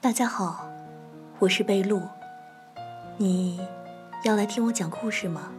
[0.00, 0.68] 大家好，
[1.38, 2.02] 我是贝露。
[3.16, 3.60] 你
[4.24, 5.52] 要来听我讲故事吗？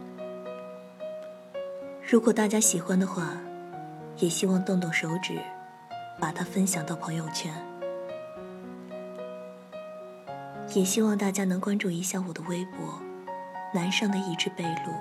[2.06, 3.28] 如果大家喜欢的话，
[4.18, 5.38] 也希望动动手指，
[6.20, 7.50] 把它分享到朋友圈。
[10.74, 12.98] 也希望大家能关注一下我的微博
[13.74, 14.92] “南上的一只贝露”。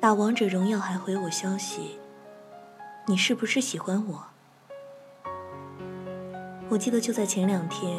[0.00, 1.98] 打王者荣耀还回我消息，
[3.06, 4.22] 你是不是喜欢我？
[6.68, 7.98] 我记得就在前两天，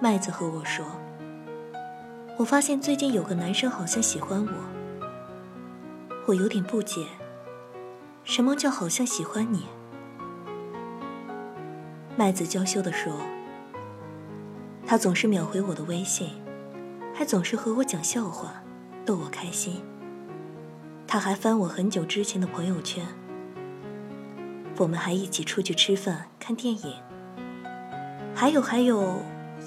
[0.00, 0.84] 麦子和我说，
[2.38, 4.52] 我发现最近有个男生好像喜欢我，
[6.24, 7.04] 我有点不解，
[8.22, 9.66] 什么叫好像喜欢你？
[12.16, 13.12] 麦子娇羞地说，
[14.86, 16.30] 他总是秒回我的微信，
[17.12, 18.62] 还总是和我讲笑话，
[19.04, 19.82] 逗我开心。
[21.08, 23.04] 他还翻我很久之前的朋友圈，
[24.78, 26.94] 我们还一起出去吃饭、看电影。
[28.32, 29.16] 还有还有，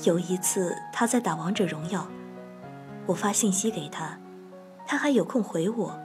[0.06, 2.08] 有一次他在打王者荣耀，
[3.08, 4.18] 我发信息给他，
[4.88, 6.05] 他还有空回我。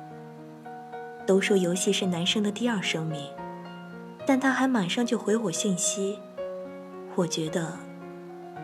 [1.30, 3.30] 都说游戏是男生的第二生命，
[4.26, 6.18] 但他还马上就回我信息，
[7.14, 7.72] 我觉得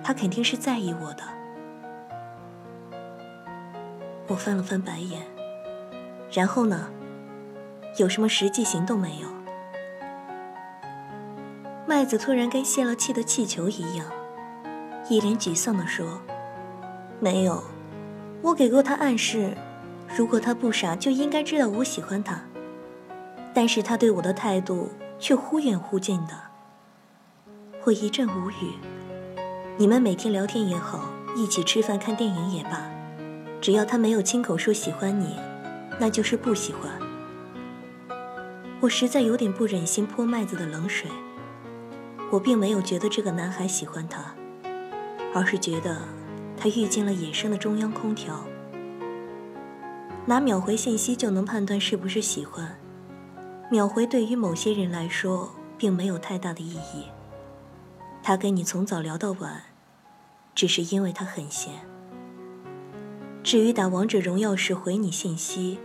[0.02, 1.22] 他肯定是在意我的。
[4.26, 5.22] 我翻了翻白眼。
[6.32, 6.88] 然后呢？
[7.98, 9.28] 有什么实际行动没有？
[11.86, 14.10] 麦子突然跟泄了气的气球一样，
[15.08, 16.20] 一脸沮丧地说
[17.22, 17.62] ：“没有，
[18.42, 19.56] 我给过他暗示，
[20.16, 22.42] 如果他不傻，就应该知道我喜欢他。
[23.56, 26.34] 但是他对我的态度却忽远忽近的。”
[27.84, 28.74] 我一阵无语。
[29.78, 32.90] 你们每天聊天也好，一起吃饭看电影也罢，
[33.58, 35.38] 只要他没有亲口说喜欢你。
[35.98, 36.92] 那就是不喜欢。
[38.80, 41.10] 我实在有点不忍心泼麦子的冷水。
[42.30, 44.34] 我并没有觉得这个男孩喜欢他，
[45.32, 46.02] 而是觉得
[46.58, 48.44] 他遇见了野生的中央空调。
[50.26, 52.76] 拿秒回信息就能判断是不是喜欢，
[53.68, 57.06] 秒回对于某些人来说并没有太大的意义。
[58.22, 59.62] 他跟你从早聊到晚，
[60.54, 61.72] 只是因为他很闲。
[63.42, 65.78] 至于打王者荣耀时回你信息，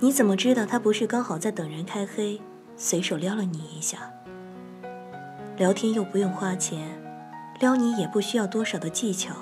[0.00, 2.40] 你怎么知道他不是刚好在等人开黑，
[2.76, 4.12] 随手撩了你一下？
[5.56, 7.00] 聊天又不用花钱，
[7.60, 9.34] 撩你也不需要多少的技巧，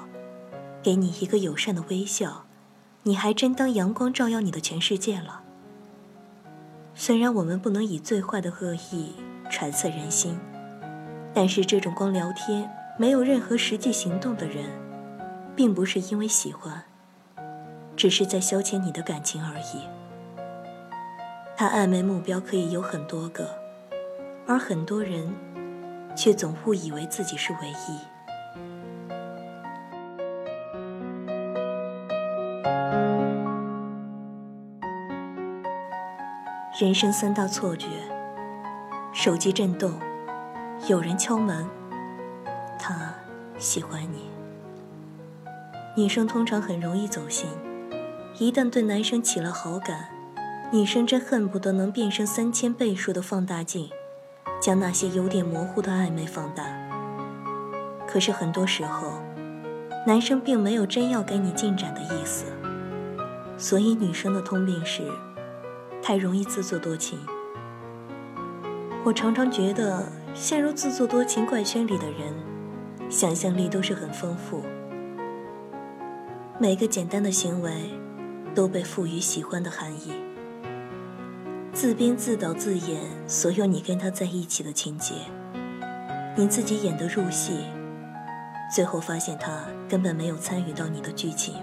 [0.82, 2.44] 给你一个友善的微笑，
[3.02, 5.42] 你还真当阳光照耀你的全世界了？
[6.98, 9.14] 虽然我们不能以最坏的恶意
[9.50, 10.40] 揣测人心，
[11.34, 14.64] 但是这种光聊天没有任何实际行动的人，
[15.54, 16.84] 并不是因为喜欢。
[17.94, 19.82] 只是在消遣你的感情而已。
[21.54, 23.58] 他暧昧目标可以有很多个，
[24.46, 25.30] 而很多人
[26.16, 28.15] 却总误以为自己是唯一。
[36.78, 37.86] 人生三大错觉：
[39.10, 39.94] 手机震动，
[40.86, 41.66] 有人敲门，
[42.78, 43.14] 他
[43.56, 44.28] 喜欢你。
[45.96, 47.48] 女生通常很容易走心。
[48.36, 50.10] 一旦对男生起了好感，
[50.70, 53.88] 女生真恨不得能变成三千倍数的放大镜，
[54.60, 56.62] 将那些有点模糊的暧昧放大。
[58.06, 59.14] 可是很多时候，
[60.06, 62.44] 男生并没有真要跟你进展的意思，
[63.56, 65.10] 所以女生的通病是，
[66.06, 67.18] 太容易自作多情。
[69.02, 72.32] 我常常觉得，陷入自作多情怪圈里的人，
[73.10, 74.62] 想象力都是很丰富，
[76.60, 77.72] 每个简单的行为。
[78.54, 80.12] 都被赋予喜欢的含义，
[81.74, 85.12] 自编自导自演所有你跟他在一起的情节，
[86.36, 87.66] 你自己演得入戏，
[88.74, 91.56] 最后发现他根本没有参与到你的剧情，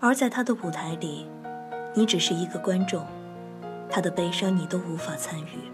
[0.00, 1.28] 而在他的舞台里，
[1.98, 3.06] 你只是一个观众，
[3.88, 5.72] 他的悲伤你都无法参与。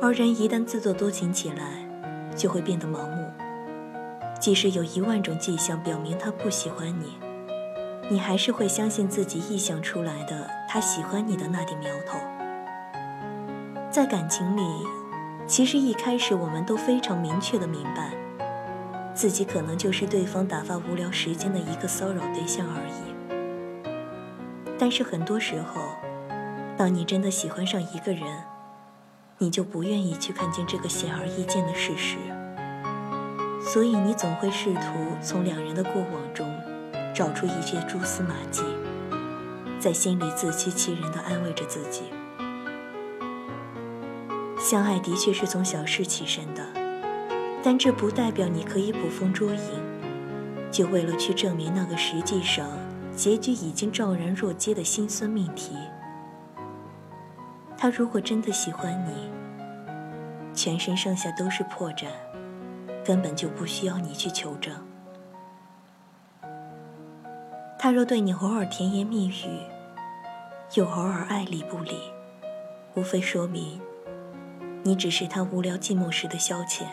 [0.00, 1.86] 而人一旦自作多情起来，
[2.34, 3.30] 就会变得盲目，
[4.40, 7.18] 即使有一万种迹象表明他不喜欢你。
[8.08, 12.18] 你还是会相信自己臆想出来的他喜欢你的那点苗头。
[13.90, 14.62] 在感情里，
[15.46, 18.12] 其实一开始我们都非常明确的明白，
[19.12, 23.13] 自己可能就是对方打发无聊时间的一个骚扰对象而已。
[24.78, 25.80] 但是很多时候，
[26.76, 28.22] 当你真的喜欢上一个人，
[29.38, 32.16] 你就不愿意去看见这个显而易见的事实，
[33.60, 34.80] 所以你总会试图
[35.22, 36.46] 从两人的过往中
[37.14, 38.62] 找出一些蛛丝马迹，
[39.78, 42.02] 在心里自欺欺人的安慰着自己。
[44.58, 46.62] 相爱的确是从小事起身的，
[47.62, 49.60] 但这不代表你可以捕风捉影，
[50.70, 52.66] 就为了去证明那个实际上。
[53.16, 55.76] 结局已经昭然若揭的心酸命题。
[57.76, 59.30] 他如果真的喜欢你，
[60.54, 62.06] 全身上下都是破绽，
[63.04, 64.74] 根本就不需要你去求证。
[67.78, 69.60] 他若对你偶尔甜言蜜语，
[70.74, 71.98] 又偶尔爱理不理，
[72.94, 73.80] 无非说明
[74.82, 76.84] 你只是他无聊寂寞时的消遣。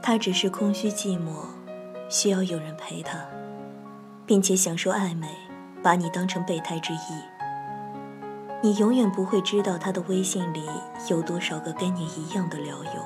[0.00, 1.46] 他只是空虚寂寞，
[2.08, 3.18] 需要有人陪他。
[4.28, 5.26] 并且享受暧昧，
[5.82, 6.98] 把你当成备胎之一。
[8.60, 10.66] 你永远不会知道他的微信里
[11.08, 13.02] 有多少个跟你一样的聊友。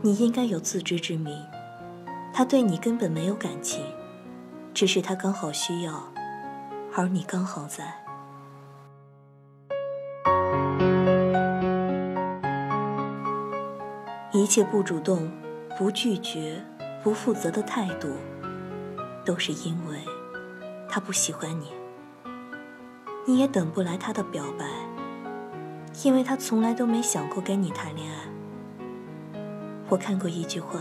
[0.00, 1.36] 你应该有自知之明，
[2.32, 3.84] 他对你根本没有感情，
[4.72, 6.02] 只是他刚好需要，
[6.94, 7.92] 而你刚好在。
[14.32, 15.30] 一切不主动、
[15.76, 16.64] 不拒绝、
[17.02, 18.08] 不负责的态度。
[19.28, 19.98] 都是因为
[20.88, 21.66] 他不喜欢你，
[23.26, 24.64] 你也等不来他的表白，
[26.02, 28.20] 因为他从来都没想过跟你谈恋爱。
[29.90, 30.80] 我看过一句话，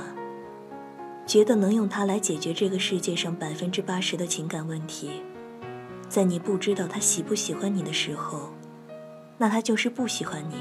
[1.25, 5.21] 觉得能用它来解决这个世界上百分之八十的情感问题，
[6.07, 8.53] 在你不知道他喜不喜欢你的时候，
[9.37, 10.55] 那他就是不喜欢你。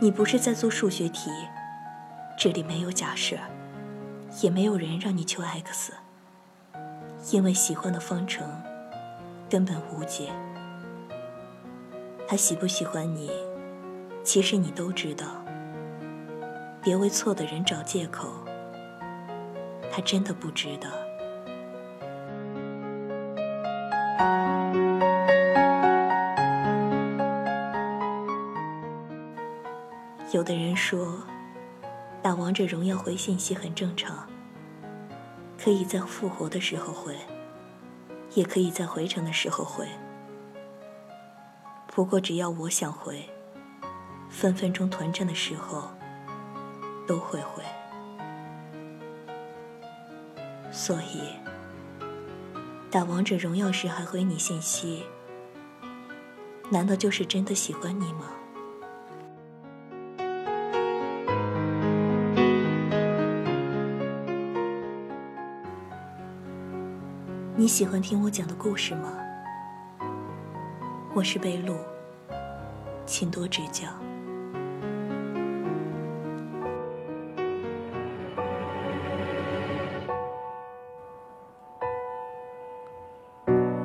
[0.00, 1.30] 你不是在做数学题，
[2.36, 3.36] 这里没有假设，
[4.42, 5.92] 也没有人让你求 x。
[7.32, 8.46] 因为喜欢的方程
[9.48, 10.30] 根本无解，
[12.26, 13.30] 他喜不喜欢你，
[14.24, 15.26] 其实你都知道。
[16.82, 18.28] 别为错的人找借口，
[19.92, 20.88] 他真的不值得。
[30.32, 31.18] 有的人说，
[32.22, 34.29] 打王者荣耀回信息很正常。
[35.62, 37.14] 可以在复活的时候回，
[38.34, 39.86] 也可以在回城的时候回。
[41.86, 43.28] 不过只要我想回，
[44.30, 45.90] 分分钟团战的时候
[47.06, 47.62] 都会回。
[50.72, 51.20] 所以，
[52.90, 55.04] 打王者荣耀时还回你信息，
[56.70, 58.30] 难道就是真的喜欢你吗？
[67.60, 69.12] 你喜欢听我讲的故事吗？
[71.12, 71.74] 我是贝露，
[73.04, 73.86] 请多指教。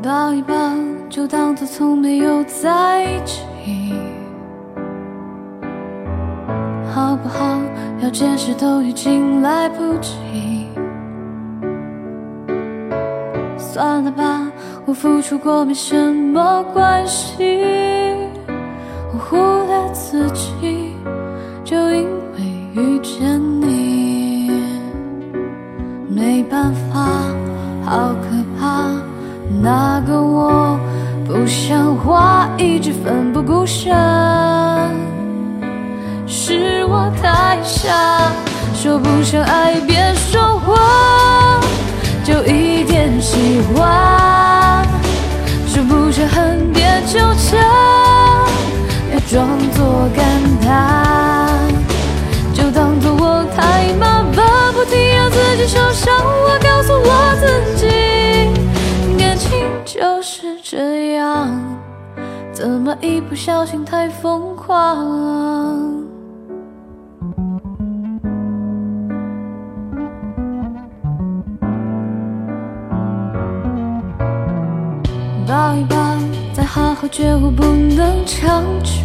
[0.02, 0.56] 抱一抱，
[1.10, 3.44] 就当作从没有在一起，
[6.94, 7.60] 好不好？
[8.02, 10.55] 要解释都已经来不及。
[13.76, 14.48] 算了吧，
[14.86, 17.44] 我付出过没什么关系。
[19.12, 20.96] 我忽略自己，
[21.66, 22.42] 就因为
[22.74, 24.50] 遇见你，
[26.08, 27.02] 没办法，
[27.84, 28.90] 好可怕。
[29.62, 30.80] 那个我
[31.28, 33.94] 不像话，一直奋不顾身，
[36.26, 38.32] 是我太傻，
[38.74, 40.55] 说不上爱，别说
[43.66, 44.86] 点喜欢，
[45.68, 47.60] 说不上恨，别纠缠，
[49.10, 50.24] 别装作感
[50.62, 51.58] 叹，
[52.54, 56.16] 就当作我太麻烦，不停让自己受伤。
[56.18, 57.88] 我告诉我自己，
[59.18, 61.50] 感情就是这样，
[62.54, 66.15] 怎么一不小心太疯狂？
[76.76, 79.00] 好好觉悟，不能长久，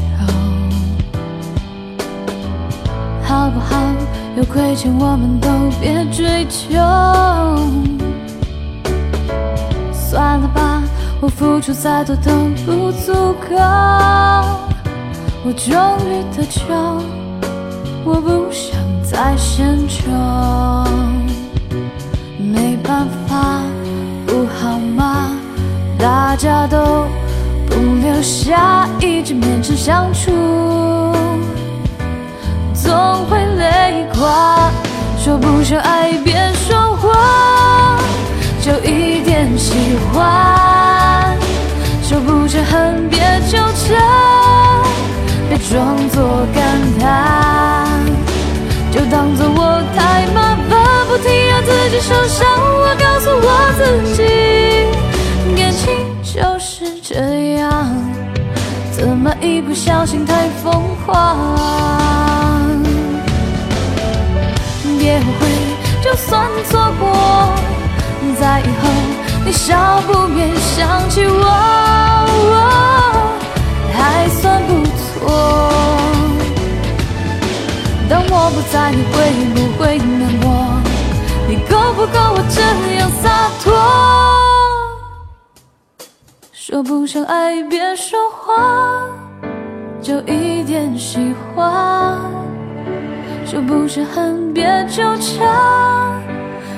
[3.22, 3.76] 好不好？
[4.36, 5.48] 有亏欠，我们都
[5.80, 6.76] 别追究。
[9.92, 10.82] 算了吧，
[11.20, 12.32] 我付出再多都
[12.66, 13.12] 不足
[13.48, 13.54] 够。
[15.44, 16.60] 我终于得救，
[18.04, 18.74] 我不想
[19.04, 20.10] 再献丑，
[28.20, 30.30] 留下，一直勉强相处，
[32.74, 34.70] 总会累垮。
[35.18, 37.98] 说不上爱，别说谎，
[38.60, 39.72] 就一点喜
[40.12, 41.34] 欢。
[42.02, 43.98] 说不上恨，别纠缠，
[45.48, 46.62] 别装作感
[47.00, 47.88] 叹，
[48.90, 52.46] 就当做我太麻烦，不停让自己受伤。
[52.80, 53.48] 我告诉我
[53.78, 54.20] 自己，
[55.56, 55.88] 感情
[57.02, 57.70] 这样，
[58.92, 62.78] 怎么一不小心太疯狂？
[64.98, 65.48] 别后悔，
[66.02, 67.08] 就算错过，
[68.38, 68.88] 在以后
[69.44, 71.44] 你少不免想起我，
[73.92, 75.72] 还算不错。
[78.08, 79.16] 当我不在，你会
[79.54, 80.46] 不会难过？
[81.48, 82.60] 你够不够我这
[82.94, 83.24] 样洒
[83.62, 84.59] 脱？
[86.70, 89.10] 说不上爱，别说谎，
[90.00, 92.16] 就一点喜欢。
[93.44, 96.22] 说不上恨，别纠缠，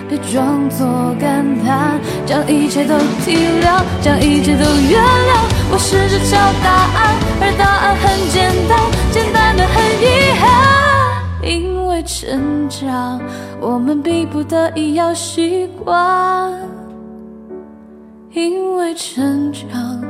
[0.09, 5.37] 别装作感叹，将一切都体谅，将一切都原谅。
[5.71, 8.81] 我试着找答案，而答案很简单，
[9.13, 10.49] 简单的很遗憾。
[11.43, 13.21] 因为成长，
[13.61, 16.51] 我们逼不得已要习惯；
[18.35, 20.03] 因为成长，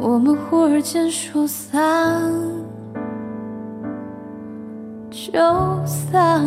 [0.00, 2.32] 我们忽而间说散。
[5.10, 5.32] 就
[5.84, 6.42] 散。